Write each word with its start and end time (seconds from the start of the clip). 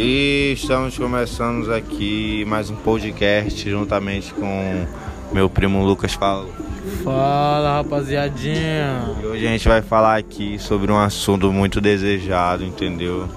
E 0.00 0.52
estamos 0.52 0.96
começando 0.96 1.74
aqui 1.74 2.44
mais 2.44 2.70
um 2.70 2.76
podcast 2.76 3.68
juntamente 3.68 4.32
com 4.32 4.86
meu 5.32 5.50
primo 5.50 5.84
Lucas 5.84 6.14
Paulo. 6.14 6.54
Fala 7.02 7.78
rapaziadinha. 7.78 9.12
E 9.20 9.26
hoje 9.26 9.44
a 9.44 9.50
gente 9.50 9.66
vai 9.66 9.82
falar 9.82 10.16
aqui 10.16 10.56
sobre 10.56 10.92
um 10.92 10.96
assunto 10.96 11.52
muito 11.52 11.80
desejado, 11.80 12.64
entendeu? 12.64 13.28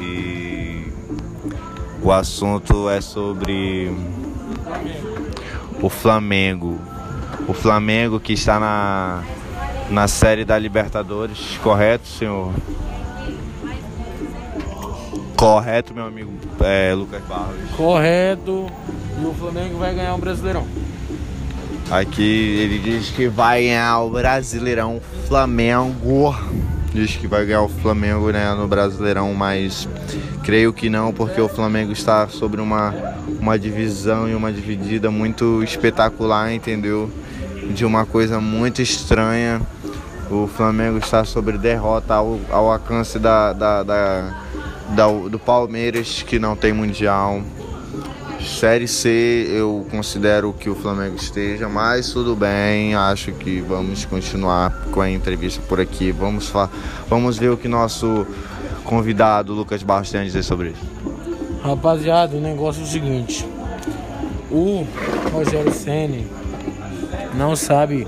E 0.00 0.90
o 2.02 2.10
assunto 2.10 2.88
é 2.88 3.02
sobre 3.02 3.94
o 5.82 5.90
Flamengo. 5.90 6.80
O 7.46 7.52
Flamengo 7.52 8.18
que 8.18 8.32
está 8.32 8.58
na, 8.58 9.22
na 9.90 10.08
série 10.08 10.42
da 10.42 10.58
Libertadores, 10.58 11.58
correto, 11.62 12.08
senhor? 12.08 12.50
Correto, 15.44 15.92
meu 15.92 16.06
amigo 16.06 16.32
é, 16.58 16.94
Lucas 16.94 17.22
Barros. 17.24 17.54
Correto. 17.76 18.66
E 19.20 19.26
o 19.26 19.34
Flamengo 19.34 19.76
vai 19.76 19.94
ganhar 19.94 20.14
o 20.14 20.18
Brasileirão. 20.18 20.66
Aqui 21.90 22.22
ele 22.22 22.78
diz 22.78 23.10
que 23.10 23.28
vai 23.28 23.64
ganhar 23.64 24.00
o 24.00 24.08
Brasileirão 24.08 25.02
Flamengo. 25.28 26.34
Diz 26.94 27.14
que 27.16 27.26
vai 27.26 27.44
ganhar 27.44 27.60
o 27.60 27.68
Flamengo 27.68 28.30
né, 28.30 28.54
no 28.54 28.66
Brasileirão, 28.66 29.34
mas 29.34 29.86
creio 30.42 30.72
que 30.72 30.88
não, 30.88 31.12
porque 31.12 31.38
o 31.42 31.48
Flamengo 31.48 31.92
está 31.92 32.26
sobre 32.26 32.62
uma, 32.62 32.94
uma 33.38 33.58
divisão 33.58 34.26
e 34.26 34.34
uma 34.34 34.50
dividida 34.50 35.10
muito 35.10 35.62
espetacular, 35.62 36.54
entendeu? 36.54 37.10
De 37.74 37.84
uma 37.84 38.06
coisa 38.06 38.40
muito 38.40 38.80
estranha. 38.80 39.60
O 40.30 40.46
Flamengo 40.46 40.96
está 40.96 41.22
sobre 41.22 41.58
derrota 41.58 42.14
ao, 42.14 42.40
ao 42.48 42.72
alcance 42.72 43.18
da, 43.18 43.52
da, 43.52 43.82
da, 43.82 44.44
do 45.30 45.38
Palmeiras, 45.38 46.22
que 46.22 46.38
não 46.38 46.54
tem 46.54 46.72
mundial. 46.72 47.42
Série 48.40 48.86
C 48.86 49.46
eu 49.48 49.86
considero 49.90 50.52
que 50.52 50.68
o 50.68 50.74
Flamengo 50.74 51.16
esteja, 51.16 51.68
mas 51.68 52.12
tudo 52.12 52.36
bem, 52.36 52.94
acho 52.94 53.32
que 53.32 53.60
vamos 53.60 54.04
continuar 54.04 54.86
com 54.92 55.00
a 55.00 55.10
entrevista 55.10 55.62
por 55.66 55.80
aqui. 55.80 56.12
Vamos, 56.12 56.52
vamos 57.08 57.38
ver 57.38 57.50
o 57.50 57.56
que 57.56 57.68
nosso 57.68 58.26
convidado 58.84 59.54
Lucas 59.54 59.82
Barros 59.82 60.10
tem 60.10 60.20
a 60.20 60.24
dizer 60.24 60.42
sobre 60.42 60.68
isso. 60.68 60.84
Rapaziada, 61.62 62.36
o 62.36 62.40
negócio 62.40 62.82
é 62.82 62.84
o 62.84 62.86
seguinte. 62.86 63.48
O 64.50 64.86
Rogério 65.32 65.72
Ceni 65.72 66.26
não 67.34 67.56
sabe 67.56 68.06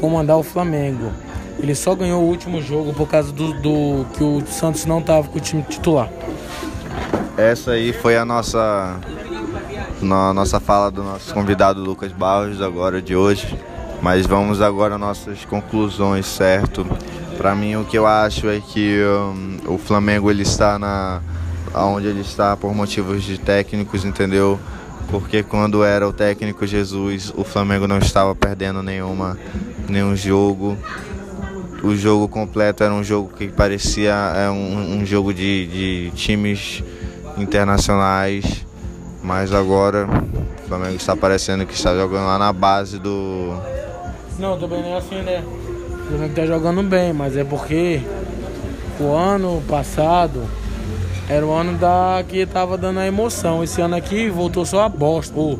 comandar 0.00 0.38
o 0.38 0.42
Flamengo. 0.42 1.12
Ele 1.58 1.74
só 1.74 1.94
ganhou 1.94 2.22
o 2.22 2.26
último 2.26 2.62
jogo 2.62 2.92
por 2.94 3.08
causa 3.08 3.32
do, 3.32 3.52
do 3.60 4.06
que 4.14 4.22
o 4.22 4.42
Santos 4.46 4.86
não 4.86 5.00
estava 5.00 5.28
com 5.28 5.38
o 5.38 5.40
time 5.40 5.62
titular. 5.62 6.08
Essa 7.36 7.72
aí 7.72 7.92
foi 7.92 8.16
a 8.16 8.24
nossa 8.24 8.98
na 10.00 10.32
nossa 10.32 10.58
fala 10.58 10.90
do 10.90 11.02
nosso 11.02 11.32
convidado 11.34 11.80
Lucas 11.80 12.12
Barros 12.12 12.60
agora 12.62 13.02
de 13.02 13.14
hoje. 13.14 13.58
Mas 14.02 14.26
vamos 14.26 14.62
agora 14.62 14.94
às 14.94 15.00
nossas 15.00 15.44
conclusões, 15.44 16.24
certo? 16.24 16.86
Para 17.36 17.54
mim 17.54 17.76
o 17.76 17.84
que 17.84 17.98
eu 17.98 18.06
acho 18.06 18.48
é 18.48 18.60
que 18.60 18.98
um, 19.02 19.74
o 19.74 19.78
Flamengo 19.78 20.30
ele 20.30 20.42
está 20.42 20.78
na 20.78 21.20
onde 21.74 22.06
ele 22.06 22.20
está 22.20 22.56
por 22.56 22.74
motivos 22.74 23.22
de 23.22 23.38
técnicos, 23.38 24.04
entendeu? 24.04 24.58
Porque 25.10 25.42
quando 25.42 25.84
era 25.84 26.08
o 26.08 26.12
técnico 26.12 26.66
Jesus, 26.66 27.32
o 27.36 27.44
Flamengo 27.44 27.86
não 27.86 27.98
estava 27.98 28.34
perdendo 28.34 28.82
nenhuma 28.82 29.38
nenhum 29.88 30.16
jogo. 30.16 30.76
O 31.82 31.94
jogo 31.96 32.28
completo 32.28 32.84
era 32.84 32.92
um 32.92 33.02
jogo 33.02 33.30
que 33.36 33.48
parecia 33.48 34.12
é, 34.36 34.50
um, 34.50 35.00
um 35.00 35.06
jogo 35.06 35.32
de, 35.32 35.66
de 35.66 36.10
times 36.14 36.82
internacionais 37.38 38.64
mas 39.22 39.52
agora 39.52 40.08
o 40.64 40.68
Flamengo 40.68 40.96
está 40.96 41.14
parecendo 41.14 41.66
que 41.66 41.74
está 41.74 41.94
jogando 41.94 42.26
lá 42.26 42.38
na 42.38 42.52
base 42.52 42.98
do. 42.98 43.54
Não, 44.38 44.58
também 44.58 44.82
não 44.82 44.94
é 44.94 44.98
assim, 44.98 45.22
né? 45.22 45.44
O 45.44 46.08
Flamengo 46.08 46.30
está 46.30 46.46
jogando 46.46 46.82
bem, 46.82 47.12
mas 47.12 47.36
é 47.36 47.44
porque 47.44 48.00
o 48.98 49.12
ano 49.12 49.62
passado 49.68 50.42
era 51.28 51.44
o 51.44 51.52
ano 51.52 51.76
da 51.76 52.24
que 52.26 52.46
tava 52.46 52.78
dando 52.78 53.00
a 53.00 53.06
emoção. 53.06 53.62
Esse 53.62 53.80
ano 53.80 53.94
aqui 53.94 54.30
voltou 54.30 54.64
só 54.64 54.84
a 54.84 54.88
bosta. 54.88 55.38
Ou, 55.38 55.58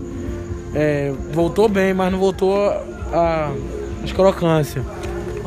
é, 0.75 1.13
voltou 1.33 1.69
bem, 1.69 1.93
mas 1.93 2.11
não 2.11 2.19
voltou 2.19 2.57
a, 2.57 2.83
a, 3.13 3.51
as 4.03 4.13
crocâncias. 4.13 4.85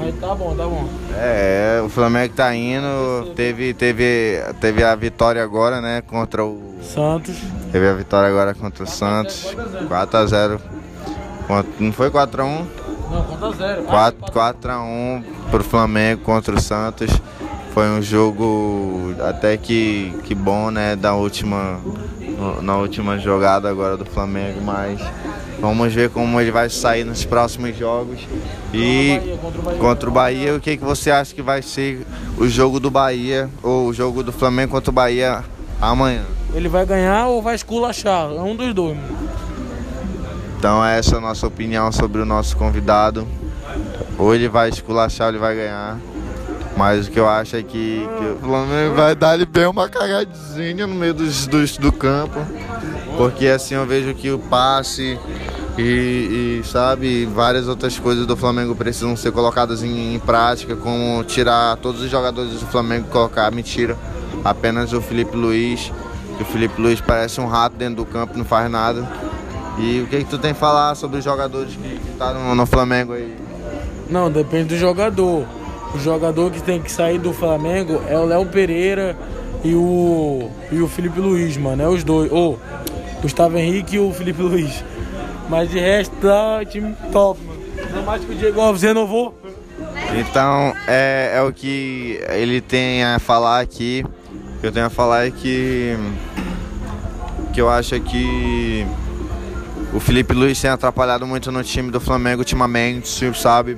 Mas 0.03 0.19
tá 0.19 0.35
bom, 0.35 0.55
tá 0.55 0.65
bom. 0.65 0.89
É, 1.15 1.81
o 1.83 1.87
Flamengo 1.87 2.33
tá 2.33 2.53
indo. 2.53 3.31
Teve, 3.35 3.73
teve, 3.73 4.41
teve 4.59 4.83
a 4.83 4.93
vitória 4.95 5.41
agora, 5.41 5.79
né? 5.79 6.01
Contra 6.01 6.43
o 6.43 6.77
Santos. 6.81 7.37
Teve 7.71 7.87
a 7.87 7.93
vitória 7.93 8.27
agora 8.27 8.53
contra 8.53 8.83
o 8.83 8.87
Santos. 8.87 9.55
4x0. 9.87 10.59
Não 11.79 11.93
foi 11.93 12.09
4x1? 12.09 12.65
Não, 13.11 13.53
4x0. 13.53 13.85
4x1 14.31 15.23
pro 15.49 15.63
Flamengo 15.63 16.21
contra 16.23 16.53
o 16.55 16.61
Santos. 16.61 17.09
Foi 17.73 17.87
um 17.87 18.01
jogo 18.01 19.15
até 19.27 19.57
que, 19.57 20.13
que 20.25 20.35
bom, 20.35 20.69
né? 20.69 20.95
Da 20.95 21.15
última, 21.15 21.79
na 22.61 22.75
última 22.75 23.17
jogada 23.17 23.69
agora 23.69 23.97
do 23.97 24.05
Flamengo, 24.05 24.61
mas 24.61 24.99
vamos 25.63 25.93
ver 25.93 26.09
como 26.09 26.41
ele 26.41 26.51
vai 26.51 26.69
sair 26.69 27.05
nos 27.05 27.23
próximos 27.23 27.77
jogos. 27.77 28.19
E 28.73 29.17
contra 29.79 30.09
o 30.09 30.11
Bahia, 30.11 30.53
o 30.53 30.59
que, 30.59 30.75
que 30.75 30.83
você 30.83 31.09
acha 31.09 31.33
que 31.33 31.41
vai 31.41 31.61
ser 31.61 32.05
o 32.37 32.49
jogo 32.49 32.81
do 32.81 32.91
Bahia 32.91 33.49
ou 33.63 33.87
o 33.87 33.93
jogo 33.93 34.21
do 34.21 34.33
Flamengo 34.33 34.73
contra 34.73 34.91
o 34.91 34.93
Bahia 34.93 35.41
amanhã? 35.81 36.23
Ele 36.53 36.67
vai 36.67 36.85
ganhar 36.85 37.27
ou 37.27 37.41
vai 37.41 37.55
esculachar. 37.55 38.29
É 38.29 38.41
um 38.41 38.57
dos 38.57 38.73
dois. 38.73 38.97
Mano. 38.97 39.29
Então 40.59 40.83
essa 40.83 41.15
é 41.15 41.17
a 41.17 41.21
nossa 41.21 41.47
opinião 41.47 41.89
sobre 41.93 42.21
o 42.21 42.25
nosso 42.25 42.57
convidado. 42.57 43.25
Ou 44.17 44.35
ele 44.35 44.49
vai 44.49 44.67
esculachar 44.67 45.27
ou 45.27 45.31
ele 45.31 45.39
vai 45.39 45.55
ganhar. 45.55 45.97
Mas 46.75 47.07
o 47.07 47.11
que 47.11 47.19
eu 47.19 47.29
acho 47.29 47.55
é 47.55 47.63
que, 47.63 48.05
que 48.17 48.25
o 48.25 48.37
Flamengo 48.41 48.95
vai 48.95 49.15
dar 49.15 49.35
ele 49.35 49.45
bem 49.45 49.67
uma 49.67 49.87
cagadinha 49.87 50.85
no 50.85 50.95
meio 50.95 51.13
dos, 51.13 51.47
dos, 51.47 51.77
do 51.77 51.91
campo. 51.91 52.39
Porque 53.15 53.47
assim 53.47 53.75
eu 53.75 53.85
vejo 53.85 54.13
que 54.13 54.29
o 54.29 54.39
passe 54.39 55.17
e, 55.77 56.61
e, 56.61 56.61
sabe, 56.65 57.25
várias 57.25 57.67
outras 57.67 57.97
coisas 57.97 58.25
do 58.25 58.37
Flamengo 58.37 58.75
precisam 58.75 59.15
ser 59.15 59.31
colocadas 59.31 59.83
em, 59.83 60.15
em, 60.15 60.19
prática, 60.19 60.75
como 60.75 61.23
tirar 61.23 61.77
todos 61.77 62.01
os 62.01 62.09
jogadores 62.09 62.51
do 62.59 62.65
Flamengo 62.67 63.07
e 63.07 63.11
colocar, 63.11 63.51
mentira, 63.51 63.97
apenas 64.43 64.93
o 64.93 65.01
Felipe 65.01 65.35
Luiz 65.35 65.91
que 66.35 66.43
o 66.43 66.45
Felipe 66.45 66.81
Luiz 66.81 66.99
parece 66.99 67.39
um 67.39 67.45
rato 67.45 67.75
dentro 67.75 67.97
do 67.97 68.05
campo, 68.05 68.37
não 68.37 68.45
faz 68.45 68.69
nada. 68.69 69.07
E 69.77 70.01
o 70.01 70.07
que, 70.07 70.19
que 70.19 70.29
tu 70.29 70.37
tem 70.37 70.51
a 70.51 70.55
falar 70.55 70.95
sobre 70.95 71.17
os 71.17 71.23
jogadores 71.23 71.75
que 71.75 72.11
estão 72.11 72.27
tá 72.27 72.33
no, 72.33 72.55
no 72.55 72.65
Flamengo 72.65 73.13
aí? 73.13 73.35
Não, 74.09 74.31
depende 74.31 74.69
do 74.69 74.77
jogador. 74.77 75.45
O 75.93 75.99
jogador 75.99 76.51
que 76.51 76.61
tem 76.61 76.81
que 76.81 76.91
sair 76.91 77.19
do 77.19 77.33
Flamengo 77.33 78.01
é 78.07 78.17
o 78.17 78.25
Léo 78.25 78.45
Pereira 78.45 79.15
e 79.63 79.73
o, 79.73 80.49
e 80.71 80.81
o 80.81 80.87
Felipe 80.87 81.19
Luiz, 81.19 81.55
mano. 81.57 81.81
É 81.81 81.87
os 81.87 82.03
dois. 82.03 82.31
Ou 82.31 82.59
oh, 82.59 83.21
Gustavo 83.21 83.57
Henrique 83.57 83.95
e 83.95 83.99
o 83.99 84.11
Felipe 84.11 84.41
Luiz. 84.41 84.83
Mas 85.49 85.69
de 85.69 85.79
resto 85.79 86.15
tá 86.17 86.63
time 86.65 86.95
top, 87.11 87.39
mano. 87.43 87.61
Não 87.93 88.03
mais 88.03 88.23
que 88.23 88.31
o 88.31 88.35
Diego 88.35 88.61
Alves 88.61 88.81
renovou. 88.81 89.37
Então 90.15 90.73
é, 90.87 91.33
é 91.35 91.41
o 91.41 91.51
que 91.51 92.19
ele 92.29 92.61
tem 92.61 93.03
a 93.03 93.19
falar 93.19 93.59
aqui 93.59 94.05
que 94.63 94.67
eu 94.67 94.71
tenho 94.71 94.85
a 94.85 94.89
falar 94.89 95.27
é 95.27 95.29
que 95.29 95.93
que 97.51 97.59
eu 97.59 97.69
acho 97.69 97.99
que 97.99 98.87
o 99.93 99.99
Felipe 99.99 100.33
Luiz 100.33 100.59
tem 100.61 100.69
atrapalhado 100.69 101.27
muito 101.27 101.51
no 101.51 101.61
time 101.61 101.91
do 101.91 101.99
Flamengo 101.99 102.39
ultimamente, 102.39 103.29
sabe? 103.35 103.77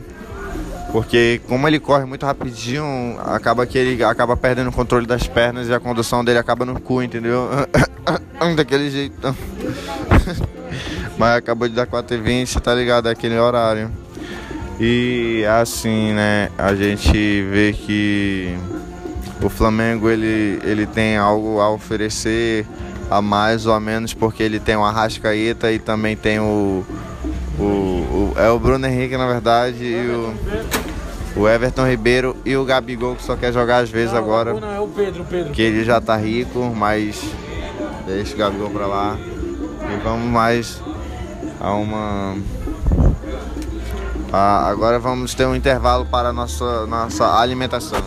Porque 0.92 1.42
como 1.48 1.68
ele 1.68 1.80
corre 1.80 2.06
muito 2.06 2.24
rapidinho, 2.24 3.18
acaba 3.26 3.66
que 3.66 3.80
ele 3.80 4.04
acaba 4.04 4.38
perdendo 4.38 4.70
o 4.70 4.72
controle 4.72 5.08
das 5.08 5.28
pernas 5.28 5.68
e 5.70 5.74
a 5.74 5.80
condução 5.80 6.24
dele 6.24 6.38
acaba 6.38 6.64
no 6.66 6.80
cu, 6.80 7.02
entendeu? 7.02 7.50
Daquele 8.56 8.92
jeito. 8.92 9.36
Mas 11.18 11.38
acabou 11.38 11.68
de 11.68 11.76
dar 11.76 11.88
4h20, 11.88 12.60
tá 12.60 12.74
ligado? 12.74 13.08
É 13.08 13.12
aquele 13.12 13.38
horário. 13.38 13.90
E 14.80 15.46
assim, 15.46 16.12
né, 16.14 16.50
a 16.58 16.76
gente 16.76 17.42
vê 17.44 17.72
que 17.72 18.58
o 19.42 19.50
Flamengo 19.50 20.10
ele, 20.10 20.60
ele 20.64 20.86
tem 20.86 21.18
algo 21.18 21.60
a 21.62 21.70
oferecer 21.70 22.66
a 23.10 23.22
mais 23.22 23.66
ou 23.66 23.74
a 23.74 23.80
menos 23.80 24.14
porque 24.14 24.44
ele 24.44 24.60
tem 24.60 24.76
o 24.76 24.84
Arrascaeta 24.84 25.72
e 25.72 25.80
também 25.80 26.16
tem 26.16 26.40
o, 26.40 26.84
o, 27.60 27.64
o 27.64 28.34
é 28.36 28.50
o 28.50 28.60
Bruno 28.60 28.86
Henrique 28.86 29.16
na 29.16 29.28
verdade 29.28 29.84
e 29.84 30.08
o, 30.10 30.34
o 31.42 31.48
Everton 31.48 31.88
Ribeiro 31.88 32.36
e 32.44 32.58
o 32.58 32.66
Gabigol 32.66 33.16
que 33.16 33.24
só 33.24 33.36
quer 33.36 33.54
jogar 33.54 33.78
às 33.78 33.90
vezes 33.90 34.12
não, 34.12 34.20
agora. 34.20 34.54
Não, 34.54 34.74
é 34.74 34.80
o 34.80 34.88
Pedro, 34.88 35.24
Pedro. 35.24 35.54
Que 35.54 35.62
ele 35.62 35.86
já 35.86 36.02
tá 36.02 36.18
rico, 36.18 36.74
mas 36.76 37.24
deixa 38.06 38.34
o 38.34 38.38
Gabigol 38.38 38.70
pra 38.72 38.88
lá. 38.88 39.18
E 39.18 40.04
vamos 40.04 40.28
mais 40.28 40.82
a 41.60 41.74
uma 41.74 42.36
agora 44.32 45.00
vamos 45.00 45.34
ter 45.34 45.46
um 45.46 45.56
intervalo 45.56 46.06
para 46.06 46.30
a 46.30 46.34
nossa, 46.34 46.86
nossa 46.88 47.40
alimentação. 47.40 48.02